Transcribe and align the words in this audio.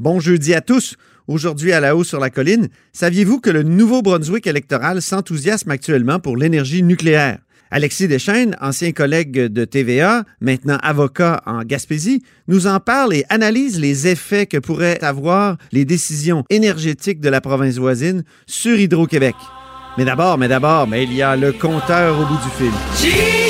Bon 0.00 0.18
jeudi 0.18 0.54
à 0.54 0.60
tous. 0.60 0.96
Aujourd'hui 1.28 1.72
à 1.72 1.78
la 1.78 1.94
haut 1.94 2.02
sur 2.02 2.18
la 2.18 2.28
colline, 2.28 2.68
saviez-vous 2.92 3.38
que 3.38 3.48
le 3.48 3.62
Nouveau-Brunswick 3.62 4.46
électoral 4.46 5.00
s'enthousiasme 5.00 5.70
actuellement 5.70 6.18
pour 6.18 6.36
l'énergie 6.36 6.82
nucléaire? 6.82 7.38
Alexis 7.70 8.08
Deschaines, 8.08 8.56
ancien 8.60 8.90
collègue 8.90 9.38
de 9.38 9.64
TVA, 9.64 10.24
maintenant 10.40 10.78
avocat 10.82 11.42
en 11.46 11.62
Gaspésie, 11.62 12.22
nous 12.48 12.66
en 12.66 12.80
parle 12.80 13.14
et 13.14 13.24
analyse 13.28 13.78
les 13.78 14.08
effets 14.08 14.46
que 14.46 14.58
pourraient 14.58 15.02
avoir 15.02 15.58
les 15.70 15.84
décisions 15.84 16.44
énergétiques 16.50 17.20
de 17.20 17.28
la 17.28 17.40
province 17.40 17.76
voisine 17.76 18.24
sur 18.46 18.76
Hydro-Québec. 18.76 19.36
Mais 19.96 20.04
d'abord, 20.04 20.38
mais 20.38 20.48
d'abord, 20.48 20.88
mais 20.88 21.04
il 21.04 21.14
y 21.14 21.22
a 21.22 21.36
le 21.36 21.52
compteur 21.52 22.18
au 22.18 22.26
bout 22.26 22.42
du 22.42 22.50
fil. 22.58 23.43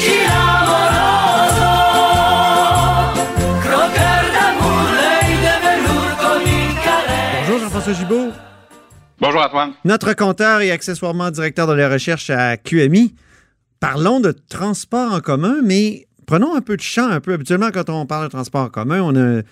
Jean-François 7.84 8.08
Gibault. 8.08 8.32
Bonjour 9.20 9.42
Antoine. 9.42 9.72
Notre 9.84 10.14
compteur 10.14 10.62
et 10.62 10.70
accessoirement 10.70 11.30
directeur 11.30 11.66
de 11.66 11.74
la 11.74 11.90
recherche 11.90 12.30
à 12.30 12.56
QMI. 12.56 13.14
Parlons 13.78 14.20
de 14.20 14.32
transport 14.32 15.12
en 15.12 15.20
commun, 15.20 15.56
mais 15.62 16.06
prenons 16.26 16.54
un 16.54 16.62
peu 16.62 16.78
de 16.78 16.82
champ, 16.82 17.10
un 17.10 17.20
peu. 17.20 17.34
Habituellement, 17.34 17.70
quand 17.72 17.90
on 17.90 18.06
parle 18.06 18.24
de 18.24 18.30
transport 18.30 18.62
en 18.62 18.68
commun, 18.70 19.02
on 19.02 19.14
a 19.16 19.42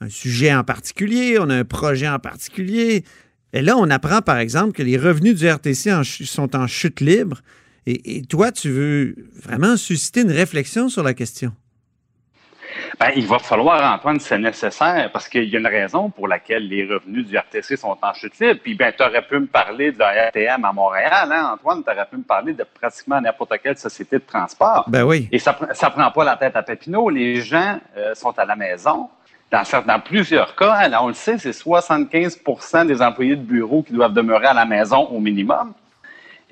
un 0.00 0.08
sujet 0.08 0.52
en 0.52 0.64
particulier, 0.64 1.38
on 1.38 1.48
a 1.48 1.54
un 1.54 1.64
projet 1.64 2.08
en 2.08 2.18
particulier. 2.18 3.04
Et 3.52 3.62
là, 3.62 3.76
on 3.76 3.88
apprend, 3.88 4.20
par 4.20 4.38
exemple, 4.38 4.72
que 4.72 4.82
les 4.82 4.96
revenus 4.96 5.36
du 5.36 5.48
RTC 5.48 6.02
sont 6.02 6.56
en 6.56 6.66
chute 6.66 7.00
libre. 7.00 7.40
et 7.86 8.22
toi, 8.22 8.50
tu 8.50 8.70
veux 8.70 9.14
vraiment 9.44 9.76
susciter 9.76 10.22
une 10.22 10.32
réflexion 10.32 10.88
sur 10.88 11.04
la 11.04 11.14
question? 11.14 11.52
Ben, 13.00 13.12
il 13.16 13.26
va 13.26 13.38
falloir, 13.38 13.94
Antoine, 13.94 14.20
c'est 14.20 14.38
nécessaire 14.38 15.08
parce 15.10 15.26
qu'il 15.26 15.48
y 15.48 15.56
a 15.56 15.58
une 15.58 15.66
raison 15.66 16.10
pour 16.10 16.28
laquelle 16.28 16.68
les 16.68 16.84
revenus 16.84 17.26
du 17.26 17.34
RTC 17.34 17.74
sont 17.78 17.96
en 18.02 18.12
chute 18.12 18.38
libre. 18.38 18.60
Puis, 18.62 18.74
ben, 18.74 18.92
tu 18.94 19.02
aurais 19.02 19.22
pu 19.22 19.38
me 19.38 19.46
parler 19.46 19.90
de 19.90 19.98
la 19.98 20.28
RTM 20.28 20.62
à 20.66 20.70
Montréal, 20.70 21.32
hein, 21.32 21.52
Antoine? 21.54 21.82
Tu 21.82 21.90
aurais 21.90 22.04
pu 22.04 22.18
me 22.18 22.24
parler 22.24 22.52
de 22.52 22.62
pratiquement 22.62 23.18
n'importe 23.18 23.54
quelle 23.62 23.78
société 23.78 24.18
de 24.18 24.24
transport. 24.24 24.84
Ben 24.86 25.04
oui. 25.04 25.30
Et 25.32 25.38
ça 25.38 25.56
ne 25.58 25.88
prend 25.88 26.10
pas 26.10 26.24
la 26.24 26.36
tête 26.36 26.54
à 26.56 26.62
Papineau. 26.62 27.08
Les 27.08 27.36
gens 27.36 27.78
euh, 27.96 28.14
sont 28.14 28.38
à 28.38 28.44
la 28.44 28.54
maison. 28.54 29.08
Dans, 29.50 29.62
dans 29.86 30.00
plusieurs 30.00 30.54
cas, 30.54 30.80
hein, 30.82 30.90
on 31.00 31.08
le 31.08 31.14
sait, 31.14 31.38
c'est 31.38 31.54
75 31.54 32.42
des 32.86 33.00
employés 33.00 33.36
de 33.36 33.42
bureau 33.42 33.82
qui 33.82 33.94
doivent 33.94 34.12
demeurer 34.12 34.48
à 34.48 34.54
la 34.54 34.66
maison 34.66 35.06
au 35.06 35.20
minimum. 35.20 35.72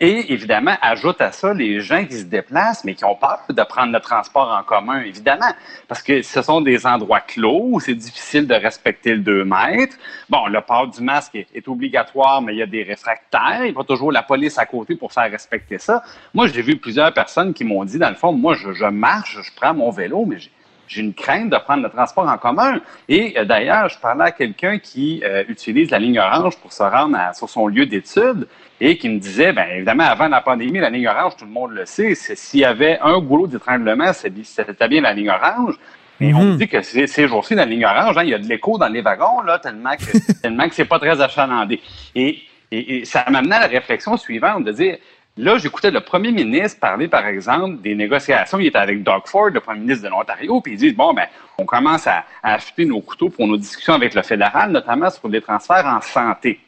Et 0.01 0.33
évidemment, 0.33 0.77
ajoute 0.81 1.21
à 1.21 1.33
ça 1.33 1.53
les 1.53 1.81
gens 1.81 2.05
qui 2.05 2.19
se 2.19 2.25
déplacent, 2.25 2.85
mais 2.85 2.95
qui 2.95 3.05
ont 3.05 3.17
peur 3.17 3.41
de 3.49 3.63
prendre 3.65 3.93
le 3.93 3.99
transport 3.99 4.49
en 4.49 4.63
commun, 4.63 5.01
évidemment, 5.01 5.51
parce 5.89 6.03
que 6.03 6.23
ce 6.23 6.41
sont 6.41 6.61
des 6.61 6.87
endroits 6.87 7.21
clos 7.21 7.63
où 7.65 7.81
c'est 7.81 7.97
difficile 7.97 8.47
de 8.47 8.55
respecter 8.55 9.15
le 9.15 9.19
2 9.19 9.45
mètres. 9.45 9.97
Bon, 10.29 10.47
le 10.47 10.61
port 10.61 10.87
du 10.87 11.03
masque 11.03 11.35
est, 11.35 11.67
obligatoire, 11.67 12.41
mais 12.41 12.55
il 12.55 12.59
y 12.59 12.63
a 12.63 12.67
des 12.67 12.85
réfractaires. 12.85 13.65
Il 13.67 13.75
faut 13.75 13.83
toujours 13.83 14.13
la 14.13 14.23
police 14.23 14.57
à 14.57 14.67
côté 14.67 14.95
pour 14.95 15.13
faire 15.13 15.31
respecter 15.31 15.79
ça. 15.79 16.03
Moi, 16.33 16.47
j'ai 16.47 16.63
vu 16.63 16.77
plusieurs 16.77 17.13
personnes 17.13 17.53
qui 17.53 17.65
m'ont 17.65 17.85
dit, 17.85 17.99
dans 17.99 18.09
le 18.09 18.15
fond, 18.15 18.33
moi, 18.33 18.55
je, 18.55 18.87
marche, 18.87 19.39
je 19.43 19.51
prends 19.57 19.75
mon 19.75 19.91
vélo, 19.91 20.25
mais 20.25 20.39
j'ai 20.39 20.51
une 20.97 21.15
crainte 21.15 21.51
de 21.51 21.57
prendre 21.57 21.83
le 21.83 21.91
transport 21.91 22.29
en 22.29 22.39
commun. 22.39 22.81
Et 23.09 23.35
euh, 23.39 23.45
d'ailleurs, 23.45 23.89
je 23.89 23.99
parlais 23.99 24.25
à 24.25 24.31
quelqu'un 24.33 24.79
qui 24.79 25.23
euh, 25.25 25.45
utilise 25.49 25.91
la 25.91 25.99
ligne 25.99 26.19
orange 26.19 26.57
pour 26.59 26.73
se 26.73 26.83
rendre 26.83 27.19
sur 27.35 27.49
son 27.49 27.67
lieu 27.67 27.87
d'études 27.87 28.47
et 28.81 28.97
qui 28.97 29.09
me 29.09 29.19
disait, 29.19 29.53
bien 29.53 29.67
évidemment, 29.75 30.05
avant 30.05 30.29
la 30.29 30.41
pandémie, 30.41 30.79
la 30.79 30.91
ligne 30.91 31.09
orange, 31.09 31.37
tout 31.37 31.45
le 31.45 31.51
monde 31.51 31.73
le 31.73 31.85
sait, 31.87 32.15
s'il 32.15 32.61
y 32.61 32.65
avait 32.65 32.99
un 33.01 33.19
goulot 33.19 33.47
d'étranglement, 33.47 34.13
c'était 34.13 34.89
bien 34.89 35.01
la 35.01 35.13
ligne 35.13 35.31
orange. 35.31 35.75
Mais 36.21 36.35
on 36.35 36.43
me 36.43 36.53
mhm. 36.53 36.57
dit 36.57 36.69
que 36.69 36.83
ces 36.83 37.29
jours-ci, 37.29 37.55
la 37.55 37.65
ligne 37.65 37.85
orange, 37.85 38.19
hein, 38.19 38.25
il 38.25 38.31
y 38.31 38.35
a 38.35 38.39
de 38.39 38.47
l'écho 38.47 38.77
dans 38.77 38.89
les 38.89 39.03
wagons, 39.03 39.41
là, 39.43 39.59
tellement 39.59 39.95
que, 39.97 40.33
tellement 40.43 40.69
que 40.69 40.75
c'est 40.75 40.85
pas 40.85 40.99
très 40.99 41.21
achalandé. 41.21 41.81
Et, 42.15 42.41
et, 42.73 43.05
ça 43.05 43.25
m'amenait 43.31 43.57
à 43.57 43.61
la 43.61 43.67
réflexion 43.67 44.17
suivante, 44.17 44.65
de 44.65 44.73
dire, 44.73 44.99
Là, 45.39 45.57
j'écoutais 45.57 45.93
le 45.93 46.01
premier 46.01 46.33
ministre 46.33 46.81
parler, 46.81 47.07
par 47.07 47.25
exemple, 47.25 47.81
des 47.81 47.95
négociations. 47.95 48.59
Il 48.59 48.67
était 48.67 48.79
avec 48.79 49.05
Doug 49.05 49.23
Ford, 49.27 49.51
le 49.51 49.61
premier 49.61 49.81
ministre 49.81 50.05
de 50.05 50.11
l'Ontario, 50.11 50.61
puis 50.61 50.73
il 50.73 50.79
dit 50.79 50.93
bon, 50.93 51.15
ben, 51.15 51.27
on 51.59 51.65
commence 51.65 52.09
à, 52.09 52.25
à 52.43 52.55
affûter 52.55 52.85
nos 52.85 53.01
couteaux 53.01 53.29
pour 53.29 53.47
nos 53.47 53.57
discussions 53.57 53.95
avec 53.95 54.15
le 54.15 54.23
fédéral, 54.23 54.73
notamment 54.73 55.09
sur 55.11 55.29
des 55.29 55.41
transferts 55.41 55.87
en 55.87 56.01
santé. 56.01 56.59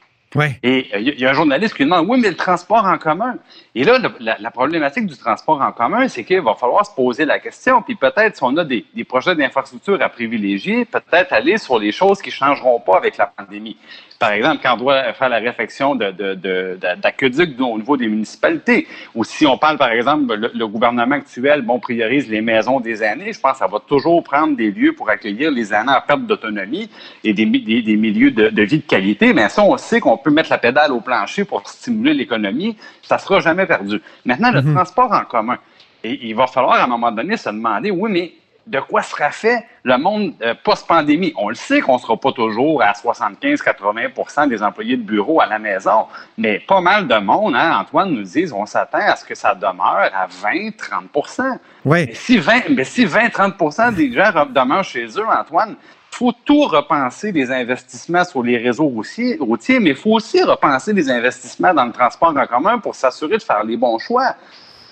Et 0.62 0.88
il 0.94 1.08
euh, 1.08 1.14
y, 1.19 1.26
a 1.26 1.31
un 1.31 1.32
journaliste 1.32 1.75
qui 1.75 1.82
lui 1.82 1.91
demande 1.91 2.06
Oui, 2.08 2.20
mais 2.20 2.31
le 2.31 2.36
transport 2.36 2.84
en 2.84 2.98
commun. 2.98 3.36
Et 3.75 3.82
là, 3.82 3.98
la, 4.20 4.50
problématique 4.53 5.06
du 5.06 5.16
transport 5.16 5.60
en 5.60 5.72
commun, 5.72 6.06
c'est 6.06 6.22
qu'il 6.22 6.41
va 6.41 6.54
falloir 6.54 6.87
se 6.87 6.94
poser 6.94 7.25
la 7.25 7.41
question. 7.41 7.82
Puis 7.82 7.97
peut-être, 7.97 8.37
si 8.37 8.44
on 8.44 8.56
a 8.56 8.64
des, 8.64 8.84
des 8.94 9.04
projets 9.04 9.34
d'infrastructure 9.34 10.00
à 10.00 10.08
privilégier, 10.08 10.84
peut-être 10.84 11.32
aller 11.32 11.58
sur 11.58 11.81
les 11.81 11.91
choses 11.91 12.22
qui 12.22 12.28
ne 12.28 12.34
changeront 12.34 12.78
pas 12.78 12.97
avec 12.97 13.16
la 13.16 13.26
pandémie. 13.26 13.76
Par 14.20 14.32
exemple, 14.32 14.58
quand 14.62 14.75
on 14.75 14.76
doit 14.76 15.14
faire 15.14 15.31
la 15.31 15.38
réflexion 15.38 15.94
d'aqueduc 15.94 17.56
de, 17.56 17.62
au 17.62 17.78
niveau 17.78 17.97
des 17.97 18.06
municipalités, 18.06 18.86
ou 19.14 19.25
si 19.25 19.47
on 19.47 19.56
parle, 19.56 19.78
par 19.78 19.91
exemple, 19.92 20.50
le, 20.53 20.66
gouvernement 20.66 21.14
actuel, 21.14 21.62
bon, 21.62 21.81
priorise 21.81 22.28
les 22.28 22.42
maisons 22.42 22.81
des 22.81 23.03
aînés, 23.03 23.32
je 23.32 23.41
pense 23.41 23.53
que 23.53 23.58
ça 23.60 23.66
va 23.66 23.78
toujours 23.81 24.22
prendre 24.22 24.54
des 24.54 24.72
lieux 24.72 24.92
pour 24.92 25.08
accueillir 25.08 25.50
les 25.50 25.72
aînés 25.72 25.92
en 25.92 26.03
perte 26.06 26.26
d'autonomie 26.26 26.91
et 27.25 27.32
des, 27.32 27.47
des, 27.47 27.97
milieux 27.97 28.31
de, 28.31 28.50
de, 28.50 28.62
vie 28.62 28.81
de 28.81 28.86
qualité. 28.86 29.32
Mais 29.32 29.48
ça, 29.48 29.62
on 29.62 29.78
sait 29.78 30.00
qu'on 30.00 30.19
peut 30.19 30.31
mettre 30.31 30.50
la 30.50 30.58
pédale 30.58 30.92
au 30.92 31.00
plancher 31.00 31.47
pour 31.47 31.66
stimuler 31.66 32.12
l'économie. 32.12 32.76
Ça 33.00 33.16
sera 33.16 33.41
jamais 33.41 33.64
perdu. 33.64 34.02
Maintenant, 34.26 34.50
le 34.50 34.60
mm-hmm. 34.60 34.75
transport 34.75 35.10
en 35.12 35.25
commun. 35.25 35.56
Et 36.04 36.28
il 36.28 36.34
va 36.34 36.47
falloir 36.47 36.75
à 36.75 36.84
un 36.84 36.88
moment 36.88 37.10
donné 37.10 37.38
se 37.38 37.48
demander, 37.48 37.91
oui, 37.91 38.10
mais 38.12 38.32
de 38.70 38.78
quoi 38.78 39.03
sera 39.03 39.31
fait 39.32 39.66
le 39.82 39.98
monde 39.98 40.32
euh, 40.42 40.54
post-pandémie? 40.62 41.34
On 41.36 41.48
le 41.48 41.56
sait 41.56 41.81
qu'on 41.81 41.94
ne 41.94 41.98
sera 41.98 42.16
pas 42.16 42.31
toujours 42.31 42.81
à 42.82 42.92
75-80% 42.92 44.48
des 44.48 44.62
employés 44.62 44.97
de 44.97 45.03
bureau 45.03 45.41
à 45.41 45.47
la 45.47 45.58
maison, 45.58 46.06
mais 46.38 46.60
pas 46.60 46.81
mal 46.81 47.08
de 47.08 47.16
monde, 47.16 47.56
hein, 47.56 47.81
Antoine 47.81 48.12
nous 48.12 48.22
dit, 48.22 48.47
on 48.54 48.66
s'attend 48.66 49.00
à 49.00 49.16
ce 49.16 49.25
que 49.25 49.34
ça 49.34 49.56
demeure 49.56 50.08
à 50.14 50.28
20-30 50.28 51.58
Oui. 51.84 52.06
Mais 52.06 52.14
si 52.14 52.38
20-30 52.38 53.94
des 53.94 54.12
gens 54.12 54.47
demeurent 54.47 54.84
chez 54.84 55.06
eux, 55.06 55.26
Antoine, 55.26 55.75
il 56.12 56.16
faut 56.16 56.32
tout 56.44 56.62
repenser 56.62 57.32
des 57.32 57.50
investissements 57.50 58.25
sur 58.25 58.42
les 58.42 58.56
réseaux 58.56 58.87
routiers, 58.87 59.37
routiers 59.41 59.81
mais 59.81 59.91
il 59.91 59.97
faut 59.97 60.12
aussi 60.12 60.42
repenser 60.44 60.92
des 60.92 61.10
investissements 61.10 61.75
dans 61.75 61.87
le 61.87 61.92
transport 61.92 62.37
en 62.37 62.47
commun 62.47 62.78
pour 62.78 62.94
s'assurer 62.94 63.38
de 63.38 63.42
faire 63.42 63.64
les 63.64 63.76
bons 63.76 63.98
choix. 63.98 64.37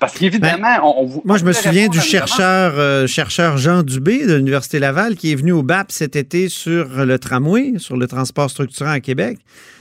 Parce 0.00 0.14
qu'évidemment, 0.14 0.62
ben, 0.62 0.81
on, 0.82 1.22
Moi, 1.25 1.38
je 1.38 1.44
me 1.44 1.53
souviens 1.53 1.88
du 1.88 2.00
chercheur, 2.00 2.75
euh, 2.76 3.06
chercheur 3.06 3.59
Jean 3.59 3.82
Dubé 3.82 4.26
de 4.26 4.34
l'Université 4.34 4.78
Laval 4.78 5.16
qui 5.16 5.32
est 5.32 5.34
venu 5.34 5.53
au 5.53 5.62
BAP 5.62 5.91
cet 5.91 6.14
été 6.14 6.48
sur 6.48 7.04
le 7.04 7.19
tramway, 7.19 7.75
sur 7.78 7.97
le 7.97 8.06
transport 8.06 8.48
structurant 8.50 8.91
à 8.91 9.00
Québec. 9.00 9.38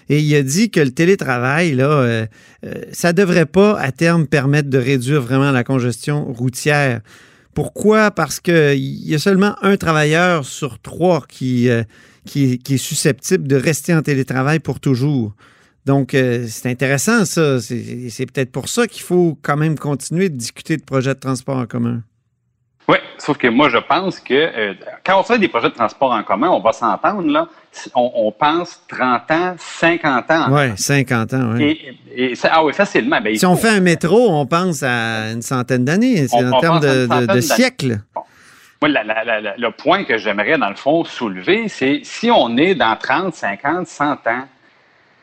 Et 0.09 0.19
il 0.19 0.35
a 0.35 0.41
dit 0.41 0.72
que 0.72 0.79
le 0.79 0.91
télétravail, 0.91 1.75
là, 1.75 1.89
euh, 1.89 2.25
euh, 2.66 2.73
ça 2.91 3.09
ne 3.09 3.17
devrait 3.17 3.45
pas 3.45 3.79
à 3.79 3.91
terme 3.91 4.25
permettre 4.25 4.69
de 4.69 4.78
réduire 4.78 5.22
vraiment 5.22 5.51
la 5.51 5.63
congestion 5.63 6.25
routière. 6.34 7.01
Pourquoi? 7.53 8.11
Parce 8.11 8.39
qu'il 8.39 9.07
y 9.07 9.13
a 9.13 9.19
seulement 9.19 9.55
un 9.61 9.78
travailleur 9.78 10.45
sur 10.45 10.79
trois 10.79 11.25
qui, 11.28 11.69
qui, 12.25 12.59
qui 12.59 12.75
est 12.75 12.78
susceptible 12.78 13.47
de 13.47 13.55
rester 13.55 13.95
en 13.95 14.02
télétravail 14.03 14.59
pour 14.59 14.79
toujours. 14.79 15.34
Donc, 15.87 16.13
euh, 16.13 16.47
c'est 16.49 16.69
intéressant, 16.69 17.23
ça. 17.23 17.61
C'est 17.61 18.25
peut-être 18.25 18.51
pour 18.51 18.67
ça 18.67 18.87
qu'il 18.87 19.03
faut 19.03 19.37
quand 19.41 19.55
même 19.55 19.79
continuer 19.79 20.28
de 20.28 20.35
discuter 20.35 20.75
de 20.75 20.84
projets 20.84 21.13
de 21.13 21.19
transport 21.19 21.55
en 21.55 21.66
commun. 21.66 22.01
Oui, 22.89 22.97
sauf 23.17 23.37
que 23.37 23.47
moi, 23.47 23.69
je 23.69 23.78
pense 23.78 24.19
que 24.19 24.34
euh, 24.34 24.73
quand 25.05 25.17
on 25.17 25.23
fait 25.23 25.39
des 25.39 25.47
projets 25.47 25.69
de 25.69 25.75
transport 25.75 26.11
en 26.11 26.23
commun, 26.23 26.49
on 26.49 26.59
va 26.59 26.73
s'entendre, 26.73 27.25
là, 27.31 27.47
on, 27.95 28.34
pense 28.37 28.81
30 28.89 29.31
ans, 29.31 29.55
50 29.57 30.31
ans. 30.31 30.45
Oui, 30.51 30.72
50 30.75 31.34
ans, 31.34 31.53
oui. 31.53 31.79
Et, 32.13 32.34
ah 32.43 32.66
oui, 32.66 32.73
facilement. 32.73 33.22
Ben, 33.22 33.34
si 33.37 33.45
on 33.45 33.55
fait 33.55 33.69
un 33.69 33.79
métro, 33.79 34.29
on 34.29 34.45
pense 34.45 34.84
à 34.84 35.31
une 35.31 35.41
centaine 35.41 35.85
d'années. 35.85 36.28
C'est 36.28 36.43
en 36.43 36.59
termes 36.59 36.79
de, 36.81 37.34
de, 37.34 37.39
siècles. 37.39 37.99
Moi, 38.81 38.89
le 38.89 39.69
point 39.69 40.03
que 40.03 40.17
j'aimerais, 40.17 40.57
dans 40.57 40.69
le 40.69 40.75
fond, 40.75 41.05
soulever, 41.05 41.69
c'est 41.69 42.01
si 42.03 42.29
on 42.29 42.57
est 42.57 42.75
dans 42.75 42.95
30, 42.97 43.34
50, 43.34 43.87
100 43.87 44.11
ans, 44.28 44.47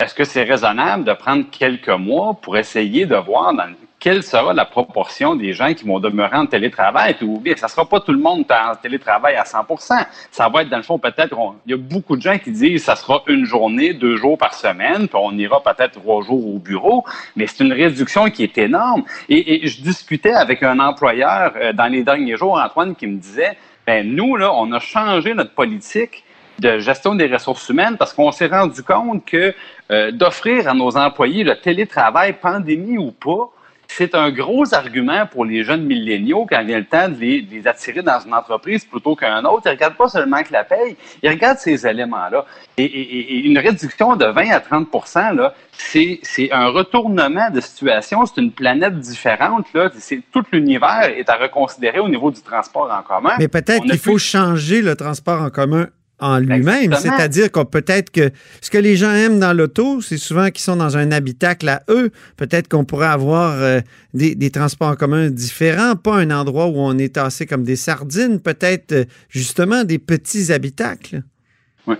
est-ce 0.00 0.14
que 0.14 0.24
c'est 0.24 0.42
raisonnable 0.42 1.04
de 1.04 1.12
prendre 1.12 1.44
quelques 1.50 1.88
mois 1.88 2.34
pour 2.42 2.56
essayer 2.56 3.06
de 3.06 3.14
voir 3.14 3.52
quelle 4.00 4.22
sera 4.22 4.52
la 4.52 4.64
proportion 4.64 5.34
des 5.34 5.52
gens 5.54 5.72
qui 5.72 5.86
vont 5.86 6.00
demeurer 6.00 6.36
en 6.36 6.46
télétravail? 6.46 7.16
Ça 7.56 7.66
ne 7.66 7.70
sera 7.70 7.88
pas 7.88 8.00
tout 8.00 8.12
le 8.12 8.18
monde 8.18 8.44
en 8.50 8.74
télétravail 8.74 9.36
à 9.36 9.44
100% 9.44 10.04
Ça 10.30 10.48
va 10.48 10.62
être, 10.62 10.68
dans 10.68 10.76
le 10.78 10.82
fond, 10.82 10.98
peut-être, 10.98 11.34
il 11.64 11.70
y 11.70 11.74
a 11.74 11.78
beaucoup 11.78 12.16
de 12.16 12.22
gens 12.22 12.36
qui 12.38 12.50
disent 12.50 12.80
que 12.80 12.84
ça 12.84 12.96
sera 12.96 13.22
une 13.28 13.46
journée, 13.46 13.94
deux 13.94 14.16
jours 14.16 14.36
par 14.36 14.52
semaine, 14.52 15.08
puis 15.08 15.16
on 15.18 15.32
ira 15.38 15.62
peut-être 15.62 16.00
trois 16.00 16.22
jours 16.22 16.54
au 16.54 16.58
bureau, 16.58 17.04
mais 17.36 17.46
c'est 17.46 17.64
une 17.64 17.72
réduction 17.72 18.28
qui 18.30 18.42
est 18.42 18.58
énorme. 18.58 19.04
Et, 19.28 19.66
je 19.66 19.80
discutais 19.80 20.34
avec 20.34 20.62
un 20.62 20.80
employeur 20.80 21.52
euh, 21.56 21.72
dans 21.72 21.86
les 21.86 22.02
derniers 22.02 22.36
jours, 22.36 22.60
Antoine, 22.62 22.94
qui 22.94 23.06
me 23.06 23.16
disait, 23.16 23.56
ben 23.86 24.06
nous, 24.14 24.36
là, 24.36 24.52
on 24.52 24.70
a 24.72 24.80
changé 24.80 25.32
notre 25.34 25.52
politique 25.52 26.24
de 26.58 26.78
gestion 26.78 27.14
des 27.14 27.26
ressources 27.26 27.68
humaines 27.68 27.96
parce 27.98 28.12
qu'on 28.12 28.32
s'est 28.32 28.46
rendu 28.46 28.82
compte 28.82 29.24
que 29.24 29.54
euh, 29.90 30.10
d'offrir 30.12 30.68
à 30.68 30.74
nos 30.74 30.96
employés 30.96 31.44
le 31.44 31.56
télétravail, 31.56 32.34
pandémie 32.34 32.98
ou 32.98 33.10
pas, 33.10 33.50
c'est 33.88 34.14
un 34.14 34.30
gros 34.30 34.74
argument 34.74 35.26
pour 35.26 35.44
les 35.44 35.62
jeunes 35.62 35.84
milléniaux 35.84 36.46
quand 36.48 36.64
vient 36.64 36.78
le 36.78 36.84
temps 36.84 37.08
de 37.08 37.16
les, 37.16 37.62
attirer 37.66 38.02
dans 38.02 38.18
une 38.20 38.34
entreprise 38.34 38.84
plutôt 38.84 39.14
qu'un 39.14 39.44
autre. 39.44 39.62
Ils 39.66 39.68
ne 39.68 39.74
regardent 39.74 39.96
pas 39.96 40.08
seulement 40.08 40.42
que 40.42 40.52
la 40.52 40.64
paye, 40.64 40.96
ils 41.22 41.30
regardent 41.30 41.58
ces 41.58 41.86
éléments-là. 41.86 42.44
Et, 42.76 43.40
une 43.46 43.58
réduction 43.58 44.16
de 44.16 44.24
20 44.24 44.50
à 44.50 44.58
30% 44.58 45.50
c'est 45.76 46.52
un 46.52 46.68
retournement 46.68 47.50
de 47.50 47.60
situation. 47.60 48.26
C'est 48.26 48.40
une 48.40 48.52
planète 48.52 48.98
différente. 48.98 49.66
Là. 49.74 49.90
Tout 50.32 50.44
l'univers 50.52 51.04
est 51.16 51.28
à 51.28 51.36
reconsidérer 51.36 52.00
au 52.00 52.08
niveau 52.08 52.30
du 52.30 52.40
transport 52.42 52.90
en 52.90 53.02
commun. 53.02 53.34
Mais 53.38 53.48
peut-être 53.48 53.82
qu'il 53.82 53.98
faut 53.98 54.18
changer 54.18 54.82
le 54.82 54.96
transport 54.96 55.40
en 55.40 55.50
commun 55.50 55.88
en 56.24 56.38
lui-même. 56.38 56.94
C'est-à-dire 56.94 57.52
qu'on 57.52 57.66
peut-être 57.66 58.10
que 58.10 58.30
ce 58.62 58.70
que 58.70 58.78
les 58.78 58.96
gens 58.96 59.12
aiment 59.12 59.38
dans 59.38 59.52
l'auto, 59.52 60.00
c'est 60.00 60.16
souvent 60.16 60.46
qu'ils 60.46 60.62
sont 60.62 60.76
dans 60.76 60.96
un 60.96 61.12
habitacle 61.12 61.68
à 61.68 61.82
eux. 61.90 62.10
Peut-être 62.38 62.66
qu'on 62.66 62.86
pourrait 62.86 63.08
avoir 63.08 63.52
euh, 63.60 63.80
des, 64.14 64.50
transports 64.50 64.88
en 64.88 64.96
commun 64.96 65.28
différents, 65.28 65.96
pas 65.96 66.16
un 66.16 66.30
endroit 66.30 66.66
où 66.66 66.78
on 66.78 66.96
est 66.96 67.16
tassé 67.16 67.44
comme 67.44 67.62
des 67.62 67.76
sardines, 67.76 68.40
peut-être 68.40 68.92
euh, 68.92 69.04
justement 69.28 69.84
des 69.84 69.98
petits 69.98 70.50
habitacles. 70.50 71.22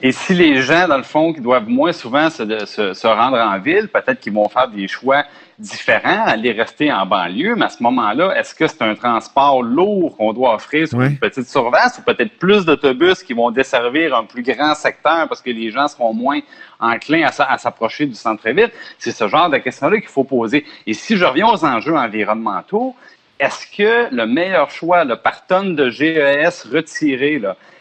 Et 0.03 0.13
si 0.13 0.33
les 0.33 0.63
gens, 0.63 0.89
dans 0.89 0.97
le 0.97 1.03
fond, 1.03 1.35
qui 1.35 1.43
doivent 1.43 1.69
moins 1.69 1.93
souvent 1.93 2.31
se, 2.31 2.43
se 2.65 3.07
rendre 3.07 3.37
en 3.37 3.61
ville, 3.61 3.89
peut-être 3.89 4.21
qu'ils 4.21 4.33
vont 4.33 4.49
faire 4.49 4.69
des 4.69 4.89
choix 4.89 5.25
différent, 5.59 6.25
aller 6.27 6.53
rester 6.53 6.93
en 6.93 7.07
banlieue, 7.07 7.55
mais 7.57 7.67
à 7.67 7.69
ce 7.69 7.83
moment-là, 7.83 8.35
est-ce 8.37 8.55
que 8.55 8.67
c'est 8.67 8.83
un 8.83 8.95
transport 8.95 9.63
lourd 9.63 10.17
qu'on 10.17 10.33
doit 10.33 10.55
offrir 10.55 10.89
sur 10.89 11.01
une 11.01 11.17
petite 11.17 11.49
surface 11.49 11.99
ou 11.99 12.03
peut-être 12.03 12.39
plus 12.39 12.65
d'autobus 12.65 13.23
qui 13.23 13.35
vont 13.35 13.51
desservir 13.51 14.17
un 14.17 14.25
plus 14.25 14.43
grand 14.43 14.75
secteur 14.75 15.29
parce 15.29 15.41
que 15.41 15.51
les 15.51 15.71
gens 15.71 15.89
seront 15.89 16.13
moins 16.13 16.41
enclins 16.81 17.29
à, 17.39 17.59
s'approcher 17.59 18.07
du 18.07 18.15
centre-ville? 18.15 18.71
C'est 18.99 19.13
ce 19.13 19.29
genre 19.29 19.49
de 19.49 19.59
questions-là 19.59 20.01
qu'il 20.01 20.09
faut 20.09 20.25
poser. 20.25 20.65
Et 20.87 20.95
si 20.95 21.17
je 21.17 21.25
reviens 21.25 21.49
aux 21.49 21.65
enjeux 21.65 21.97
environnementaux, 21.97 22.97
est-ce 23.39 23.67
que 23.77 24.15
le 24.15 24.27
meilleur 24.27 24.71
choix 24.71 25.05
là, 25.05 25.17
par 25.17 25.47
tonne 25.47 25.77
de 25.77 25.91
GES 25.91 26.69
retiré, 26.73 27.41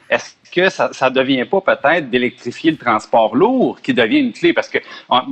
est-ce 0.09 0.33
que 0.53 0.69
ça 0.69 0.89
ne 0.89 1.09
devient 1.09 1.45
pas 1.45 1.61
peut-être 1.61 2.09
d'électrifier 2.09 2.71
le 2.71 2.77
transport 2.77 3.35
lourd 3.35 3.79
qui 3.81 3.93
devient 3.93 4.19
une 4.19 4.33
clé? 4.33 4.53
Parce 4.53 4.69
que, 4.69 4.77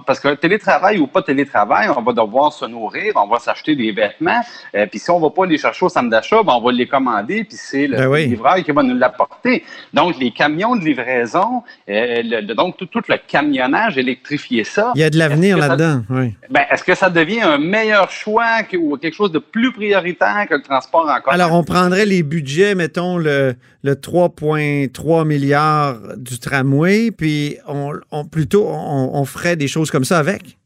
parce 0.05 0.19
que 0.19 0.33
télétravail 0.35 0.97
ou 0.99 1.07
pas 1.07 1.21
télétravail, 1.21 1.89
on 1.95 2.01
va 2.01 2.13
devoir 2.13 2.51
se 2.51 2.65
nourrir, 2.65 3.13
on 3.15 3.27
va 3.27 3.39
s'acheter 3.39 3.75
des 3.75 3.91
vêtements, 3.91 4.41
euh, 4.75 4.85
puis 4.87 4.99
si 4.99 5.09
on 5.11 5.17
ne 5.17 5.23
va 5.23 5.29
pas 5.29 5.45
les 5.45 5.57
chercher 5.57 5.85
au 5.85 5.89
centre 5.89 6.09
d'achat, 6.09 6.41
ben 6.43 6.53
on 6.53 6.61
va 6.61 6.71
les 6.71 6.87
commander, 6.87 7.43
puis 7.43 7.57
c'est 7.57 7.87
le 7.87 7.97
ben 7.97 8.29
livreur 8.29 8.55
qui 8.63 8.71
va 8.71 8.83
nous 8.83 8.97
l'apporter. 8.97 9.63
Donc, 9.93 10.17
les 10.19 10.31
camions 10.31 10.75
de 10.75 10.83
livraison, 10.83 11.63
euh, 11.89 12.41
donc 12.55 12.77
tout, 12.77 12.89
le 13.07 13.17
camionnage, 13.27 13.97
électrifier 13.97 14.63
ça. 14.63 14.91
Il 14.95 15.01
y 15.01 15.03
a 15.03 15.09
de 15.09 15.17
l'avenir 15.17 15.57
là-dedans, 15.57 16.03
oui. 16.09 16.33
Ben, 16.49 16.65
est-ce 16.71 16.83
que 16.83 16.95
ça 16.95 17.09
devient 17.09 17.41
un 17.41 17.57
meilleur 17.57 18.09
choix 18.09 18.61
ou 18.77 18.97
quelque 18.97 19.15
chose 19.15 19.31
de 19.31 19.39
plus 19.39 19.71
prioritaire 19.71 20.47
que 20.49 20.55
le 20.55 20.61
transport 20.61 21.07
en 21.09 21.21
commun? 21.21 21.35
Alors, 21.35 21.53
on 21.53 21.63
prendrait 21.63 22.05
les 22.05 22.23
budgets, 22.23 22.75
mettons, 22.75 23.17
le, 23.17 23.55
le 23.83 23.95
3,3 23.95 25.10
milliards 25.25 26.17
du 26.17 26.39
tramway, 26.39 27.11
puis 27.11 27.57
on, 27.67 28.25
plutôt 28.25 28.67
on, 28.67 29.25
ferait 29.25 29.55
des 29.55 29.67
choses 29.67 29.91
comme 29.91 30.05
ça 30.05 30.17
avec? 30.17 30.57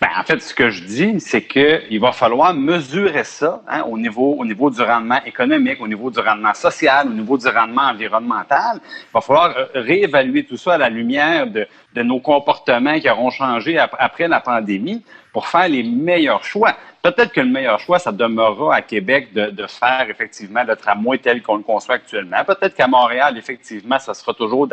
Ben, 0.00 0.08
en 0.16 0.22
fait, 0.22 0.40
ce 0.40 0.54
que 0.54 0.70
je 0.70 0.84
dis, 0.84 1.20
c'est 1.20 1.42
qu'il 1.42 2.00
va 2.00 2.12
falloir 2.12 2.54
mesurer 2.54 3.24
ça 3.24 3.62
hein, 3.68 3.82
au, 3.88 3.98
niveau, 3.98 4.36
au 4.38 4.44
niveau 4.44 4.70
du 4.70 4.80
rendement 4.80 5.22
économique, 5.24 5.80
au 5.80 5.88
niveau 5.88 6.10
du 6.10 6.20
rendement 6.20 6.54
social, 6.54 7.08
au 7.08 7.12
niveau 7.12 7.36
du 7.36 7.48
rendement 7.48 7.88
environnemental. 7.90 8.78
Il 8.82 9.12
va 9.12 9.20
falloir 9.20 9.54
réévaluer 9.74 10.44
tout 10.44 10.56
ça 10.56 10.74
à 10.74 10.78
la 10.78 10.88
lumière 10.88 11.46
de, 11.46 11.66
de 11.94 12.02
nos 12.02 12.20
comportements 12.20 13.00
qui 13.00 13.10
auront 13.10 13.30
changé 13.30 13.78
après 13.78 14.28
la 14.28 14.40
pandémie 14.40 15.02
pour 15.32 15.46
faire 15.46 15.68
les 15.68 15.82
meilleurs 15.82 16.44
choix. 16.44 16.76
Peut-être 17.02 17.32
que 17.32 17.40
le 17.40 17.48
meilleur 17.48 17.80
choix, 17.80 17.98
ça 17.98 18.12
demeurera 18.12 18.76
à 18.76 18.82
Québec 18.82 19.32
de, 19.32 19.66
faire 19.66 20.06
effectivement 20.10 20.62
le 20.64 20.76
tramway 20.76 21.18
tel 21.18 21.40
qu'on 21.40 21.56
le 21.56 21.62
conçoit 21.62 21.94
actuellement. 21.94 22.44
Peut-être 22.44 22.74
qu'à 22.74 22.86
Montréal, 22.88 23.38
effectivement, 23.38 23.98
ça 23.98 24.12
sera 24.12 24.34
toujours 24.34 24.68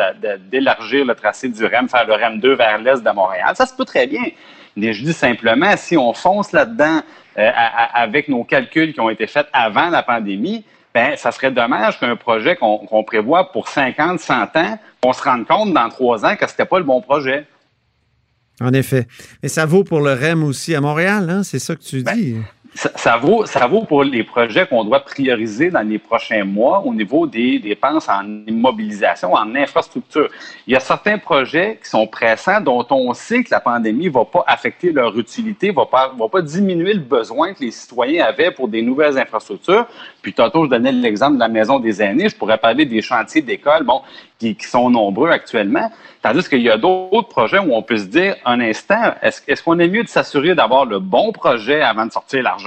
d'élargir 0.52 1.06
le 1.06 1.16
tracé 1.16 1.48
du 1.48 1.64
REM, 1.64 1.88
faire 1.88 2.06
le 2.06 2.14
REM 2.14 2.40
2 2.40 2.54
vers 2.56 2.80
l'est 2.80 3.02
de 3.02 3.12
Montréal. 3.12 3.54
Ça 3.56 3.66
se 3.66 3.74
peut 3.74 3.86
très 3.86 4.08
bien. 4.08 4.24
Mais 4.76 4.94
je 4.94 5.04
dis 5.04 5.14
simplement, 5.14 5.76
si 5.78 5.98
on 5.98 6.14
fonce 6.14 6.52
là-dedans 6.52 7.02
euh, 7.38 7.52
avec 7.94 8.28
nos 8.28 8.44
calculs 8.44 8.94
qui 8.94 9.00
ont 9.00 9.10
été 9.10 9.26
faits 9.26 9.48
avant 9.54 9.90
la 9.90 10.04
pandémie, 10.04 10.66
ben, 10.94 11.16
ça 11.16 11.32
serait 11.32 11.52
dommage 11.52 12.00
qu'un 12.00 12.16
projet 12.16 12.56
qu'on 12.56 13.04
prévoit 13.04 13.52
pour 13.52 13.70
50, 13.70 14.20
100 14.20 14.56
ans, 14.56 14.80
on 15.06 15.14
se 15.14 15.24
rende 15.24 15.48
compte 15.48 15.72
dans 15.72 15.88
trois 15.90 16.26
ans 16.26 16.36
que 16.36 16.46
ce 16.46 16.52
n'était 16.52 16.66
pas 16.66 16.80
le 16.80 16.84
bon 16.84 17.00
projet. 17.02 17.46
En 18.60 18.74
effet. 18.74 19.08
Mais 19.44 19.50
ça 19.50 19.66
vaut 19.66 19.84
pour 19.84 20.02
le 20.02 20.14
REM 20.14 20.44
aussi 20.44 20.74
à 20.74 20.82
Montréal, 20.82 21.30
hein? 21.30 21.44
c'est 21.44 21.60
ça 21.60 21.76
que 21.76 21.84
tu 21.84 22.02
ben, 22.02 22.16
dis. 22.16 22.36
Ça, 22.78 23.18
vaut, 23.18 23.44
ça 23.48 23.66
vaut 23.66 23.86
pour 23.86 24.04
les 24.04 24.24
projets 24.24 24.68
qu'on 24.68 24.84
doit 24.84 25.00
prioriser 25.00 25.72
dans 25.72 25.82
les 25.82 25.98
prochains 25.98 26.44
mois 26.44 26.84
au 26.86 26.94
niveau 26.94 27.26
des 27.26 27.58
dépenses 27.58 28.08
en 28.08 28.24
immobilisation, 28.46 29.34
en 29.34 29.56
infrastructure. 29.56 30.30
Il 30.68 30.74
y 30.74 30.76
a 30.76 30.80
certains 30.80 31.18
projets 31.18 31.80
qui 31.84 31.90
sont 31.90 32.06
pressants 32.06 32.62
dont 32.62 32.86
on 32.92 33.16
sait 33.16 33.44
que 33.44 33.50
la 33.50 33.62
pandémie 33.62 34.06
ne 34.06 34.12
va 34.12 34.26
pas 34.26 34.44
affecter 34.46 34.92
leur 34.92 35.18
utilité, 35.18 35.70
ne 35.70 35.76
va 35.76 35.88
pas, 35.88 36.42
diminuer 36.44 36.94
le 36.94 37.00
besoin 37.00 37.56
que 37.56 37.64
les 37.64 37.72
citoyens 37.72 38.26
avaient 38.26 38.52
pour 38.52 38.68
des 38.68 38.84
nouvelles 38.84 39.18
infrastructures. 39.18 39.88
Puis 40.22 40.34
tantôt, 40.34 40.66
je 40.66 40.70
donnais 40.70 40.92
l'exemple 40.92 41.34
de 41.34 41.40
la 41.40 41.48
maison 41.48 41.80
des 41.80 42.00
aînés. 42.04 42.30
Je 42.30 42.36
pourrais 42.36 42.60
parler 42.60 42.86
des 42.86 43.02
chantiers 43.02 43.42
d'école, 43.42 43.86
bon, 43.86 44.02
qui, 44.38 44.56
qui, 44.56 44.68
sont 44.68 44.92
nombreux 44.92 45.32
actuellement. 45.32 45.92
Tandis 46.22 46.48
qu'il 46.48 46.62
y 46.62 46.70
a 46.70 46.78
d'autres 46.78 47.30
projets 47.30 47.60
où 47.60 47.74
on 47.74 47.82
peut 47.82 47.98
se 47.98 48.06
dire, 48.06 48.36
un 48.46 48.60
instant, 48.60 49.14
est-ce 49.22 49.64
qu'on 49.64 49.80
est 49.80 49.88
mieux 49.88 50.04
de 50.04 50.10
s'assurer 50.10 50.54
d'avoir 50.54 50.86
le 50.86 51.00
bon 51.00 51.32
projet 51.32 51.82
avant 51.82 52.06
de 52.06 52.12
sortir 52.12 52.44
l'argent? 52.44 52.67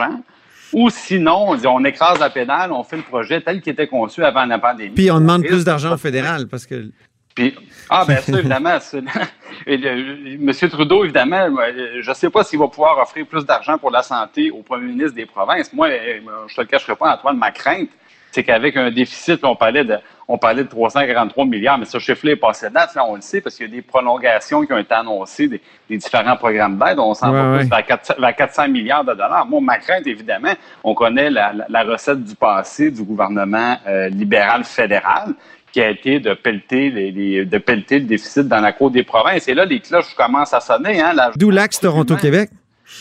Ou 0.73 0.89
sinon, 0.91 1.51
on, 1.51 1.55
dit, 1.57 1.67
on 1.67 1.85
écrase 1.85 2.21
la 2.21 2.31
pédale, 2.31 2.71
on 2.73 2.85
fait 2.85 2.97
le 2.97 3.03
projet 3.03 3.41
tel 3.41 3.61
qu'il 3.61 3.73
était 3.73 3.89
conçu 3.89 4.25
avant 4.25 4.45
la 4.45 4.59
pandémie. 4.59 4.95
Puis 4.95 5.11
on 5.11 5.21
demande 5.21 5.45
plus 5.45 5.65
d'argent 5.65 5.95
au 5.95 5.97
fédéral 5.97 6.47
parce 6.49 6.67
que. 6.67 6.91
Puis, 7.35 7.55
ah, 7.89 8.05
bien 8.07 8.21
sûr, 8.21 8.39
évidemment. 8.39 8.79
M. 9.67 10.53
Trudeau, 10.71 11.05
évidemment, 11.05 11.49
je 12.01 12.09
ne 12.09 12.15
sais 12.15 12.31
pas 12.31 12.45
s'il 12.45 12.59
va 12.59 12.69
pouvoir 12.69 12.99
offrir 12.99 13.27
plus 13.27 13.45
d'argent 13.45 13.79
pour 13.79 13.91
la 13.91 14.03
santé 14.03 14.51
au 14.51 14.63
premier 14.63 14.87
ministre 14.87 15.15
des 15.15 15.27
provinces. 15.27 15.73
Moi, 15.73 15.91
je 15.91 16.21
ne 16.21 16.55
te 16.55 16.61
le 16.61 16.67
cacherai 16.67 16.97
pas, 16.97 17.15
Antoine, 17.15 17.37
ma 17.37 17.51
crainte, 17.51 17.91
c'est 18.31 18.45
qu'avec 18.45 18.77
un 18.77 18.91
déficit, 18.91 19.45
on 19.45 19.57
parlait 19.57 19.85
de, 19.85 19.97
on 20.29 20.39
parlait 20.39 20.63
de 20.63 20.69
343 20.69 21.45
milliards, 21.45 21.79
mais 21.79 21.85
ce 21.85 21.99
chiffre-là 21.99 22.33
est 22.33 22.37
passé 22.37 22.69
date, 22.71 22.95
là, 22.95 23.05
on 23.07 23.17
le 23.17 23.21
sait, 23.21 23.41
parce 23.41 23.57
qu'il 23.57 23.67
y 23.67 23.69
a 23.69 23.73
des 23.73 23.83
prolongations 23.83 24.65
qui 24.65 24.73
ont 24.73 24.79
été 24.79 24.95
annoncées 24.95 25.49
des, 25.49 25.61
différents 25.97 26.37
programmes 26.37 26.79
d'aide. 26.79 26.99
On 26.99 27.15
s'en 27.15 27.33
va 27.33 27.59
plus 27.59 27.69
vers, 27.69 28.37
400, 28.37 28.69
milliards 28.69 29.05
de 29.05 29.13
dollars. 29.13 29.45
Moi, 29.47 29.61
ma 29.61 29.79
crainte, 29.79 30.07
évidemment, 30.07 30.53
on 30.85 30.95
connaît 30.95 31.31
la, 31.31 31.83
recette 31.83 32.23
du 32.23 32.37
passé 32.37 32.91
du 32.91 33.03
gouvernement 33.03 33.77
euh, 33.89 34.09
libéral 34.09 34.63
fédéral 34.65 35.35
qui 35.73 35.81
a 35.81 35.89
été 35.89 36.21
de 36.21 36.35
pelleter, 36.35 36.91
les, 36.91 37.45
de 37.45 37.59
pelleter 37.59 37.99
le 37.99 38.05
déficit 38.05 38.47
dans 38.47 38.61
la 38.61 38.73
Cour 38.73 38.91
des 38.91 39.03
provinces. 39.03 39.49
Et 39.49 39.55
là, 39.55 39.65
les 39.65 39.81
cloches 39.81 40.15
commencent 40.15 40.55
à 40.55 40.61
sonner. 40.61 41.01
Hein, 41.01 41.15
D'où 41.37 41.51
l'axe 41.51 41.81
Toronto-Québec? 41.81 42.51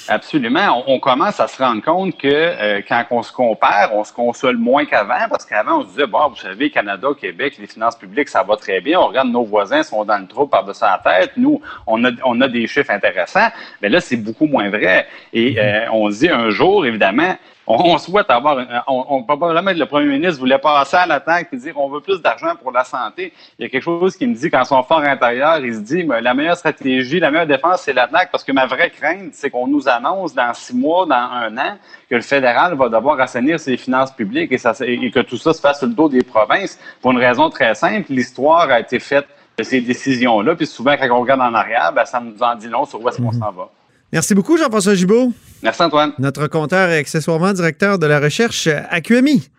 Absolument. 0.08 0.84
On, 0.88 1.00
commence 1.00 1.40
à 1.40 1.48
se 1.48 1.62
rendre 1.62 1.84
compte 1.84 2.18
que 2.18 2.28
euh, 2.28 2.82
quand 2.88 3.06
on 3.12 3.24
se 3.24 3.32
compare, 3.32 3.94
on 3.94 4.04
se 4.04 4.14
console 4.14 4.58
moins 4.58 4.86
qu'avant, 4.86 5.28
parce 5.30 5.46
qu'avant, 5.46 5.80
on 5.80 5.84
se 5.84 5.88
disait, 5.90 6.08
bon, 6.08 6.30
vous 6.30 6.36
savez, 6.36 6.70
Canada, 6.70 7.10
Québec, 7.20 7.56
les 7.60 7.68
finances 7.68 7.96
publiques, 7.96 8.30
ça 8.30 8.44
va 8.44 8.56
très 8.56 8.82
bien. 8.82 9.00
On 9.00 9.08
regarde 9.08 9.30
nos 9.30 9.44
voisins, 9.44 9.84
sont 9.84 10.06
dans 10.06 10.18
le 10.18 10.28
trou 10.28 10.48
par-dessus 10.48 10.84
la 10.84 11.02
tête. 11.04 11.32
Nous, 11.38 11.62
on 11.86 12.04
a, 12.06 12.12
on 12.26 12.40
a 12.42 12.48
des 12.48 12.68
chiffres 12.68 12.92
intéressants. 12.92 13.50
Mais 13.82 13.90
là, 13.90 14.02
c'est 14.02 14.18
beaucoup 14.18 14.46
moins 14.46 14.70
vrai. 14.70 15.08
Et 15.34 15.54
mm-hmm. 15.54 15.60
euh, 15.60 15.92
on 15.92 16.12
se 16.12 16.20
dit 16.20 16.30
un 16.30 16.50
jour, 16.50 16.86
évidemment, 16.86 17.36
on, 17.70 17.98
souhaite 18.00 18.30
avoir, 18.30 18.58
on, 18.88 19.06
on, 19.10 19.24
probablement 19.24 19.72
le 19.72 19.86
premier 19.86 20.08
ministre 20.08 20.40
voulait 20.40 20.58
passer 20.58 20.98
à 20.98 21.06
l'attaque 21.06 21.50
et 21.54 21.58
dire 21.58 21.78
on 21.78 21.88
veut 21.88 22.02
plus 22.02 22.20
d'argent 22.20 22.56
pour 22.62 22.72
la 22.72 22.84
santé. 22.84 23.32
Il 23.58 23.64
y 23.64 23.66
a 23.66 23.70
quelque 23.70 23.84
chose 23.84 24.18
qui 24.18 24.26
me 24.26 24.34
dit 24.34 24.50
quand 24.50 24.64
son 24.64 24.82
fort 24.82 25.02
intérieur, 25.02 25.60
il 25.60 25.76
se 25.76 25.80
dit 25.82 26.04
mais 26.04 26.20
la 26.20 26.34
meilleure 26.34 26.58
stratégie, 26.58 27.20
la 27.20 27.30
meilleure 27.30 27.46
défense, 27.46 27.84
c'est 27.84 27.94
l'attaque 27.94 28.30
parce 28.32 28.44
que 28.44 28.52
ma 28.52 28.66
vraie 28.66 28.90
crainte, 28.90 29.34
c'est 29.34 29.52
qu'on 29.52 29.68
nous 29.68 29.88
annonce 29.88 30.34
dans 30.34 30.52
six 30.56 30.76
mois, 30.76 31.06
dans 31.06 31.16
un 31.16 31.56
an, 31.60 31.78
que 32.10 32.16
le 32.16 32.22
fédéral 32.22 32.74
va 32.74 32.90
devoir 32.90 33.20
assainir 33.20 33.60
ses 33.60 33.78
finances 33.78 34.12
publiques 34.12 34.52
et, 34.52 34.58
ça, 34.58 34.74
et 34.82 35.12
que 35.12 35.20
tout 35.20 35.38
ça 35.38 35.54
se 35.54 35.62
fasse 35.62 35.78
sur 35.78 35.88
le 35.88 35.94
dos 35.94 36.10
des 36.10 36.24
provinces 36.24 36.80
pour 37.02 37.12
une 37.12 37.20
raison 37.20 37.52
très 37.52 37.76
simple. 37.76 38.08
L'histoire 38.10 38.70
a 38.72 38.80
été 38.80 39.00
faite 39.00 39.28
de 39.60 39.64
ces 39.64 39.82
décisions-là. 39.82 40.56
Puis 40.56 40.66
souvent, 40.66 40.96
quand 40.98 41.10
on 41.12 41.22
regarde 41.22 41.42
en 41.42 41.54
arrière, 41.54 41.94
ben, 41.94 42.06
ça 42.06 42.20
nous 42.20 42.42
en 42.42 42.56
dit 42.56 42.68
long 42.68 42.86
sur 42.86 43.02
où 43.02 43.10
est-ce 43.10 43.18
qu'on 43.18 43.32
mhm. 43.32 43.40
s'en 43.40 43.52
va. 43.52 43.70
Merci 44.12 44.34
beaucoup, 44.34 44.58
Jean-François 44.58 44.96
Gibault. 44.96 45.34
Merci, 45.62 45.84
Antoine. 45.84 46.14
Notre 46.20 46.48
compteur 46.48 46.90
et 46.90 46.98
accessoirement 46.98 47.54
directeur 47.54 48.00
de 48.00 48.08
la 48.08 48.20
recherche 48.20 48.68
à 48.68 49.02
QMI. 49.02 49.50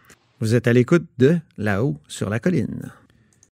Vous 0.40 0.54
êtes 0.54 0.66
à 0.66 0.72
l'écoute 0.72 1.04
de 1.18 1.38
Là-haut 1.58 1.96
sur 2.08 2.30
la 2.30 2.40
colline. 2.40 2.90